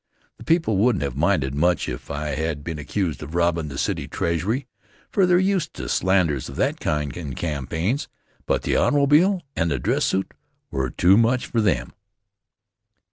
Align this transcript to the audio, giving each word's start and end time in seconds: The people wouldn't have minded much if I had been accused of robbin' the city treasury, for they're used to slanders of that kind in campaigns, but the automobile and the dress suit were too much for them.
The 0.37 0.43
people 0.43 0.77
wouldn't 0.77 1.03
have 1.03 1.15
minded 1.15 1.53
much 1.53 1.87
if 1.87 2.09
I 2.09 2.29
had 2.29 2.63
been 2.63 2.79
accused 2.79 3.21
of 3.21 3.35
robbin' 3.35 3.67
the 3.67 3.77
city 3.77 4.07
treasury, 4.07 4.65
for 5.11 5.27
they're 5.27 5.37
used 5.37 5.75
to 5.75 5.87
slanders 5.87 6.49
of 6.49 6.55
that 6.55 6.79
kind 6.79 7.15
in 7.15 7.35
campaigns, 7.35 8.07
but 8.47 8.63
the 8.63 8.75
automobile 8.75 9.43
and 9.55 9.69
the 9.69 9.77
dress 9.77 10.05
suit 10.05 10.33
were 10.71 10.89
too 10.89 11.17
much 11.17 11.45
for 11.45 11.61
them. 11.61 11.93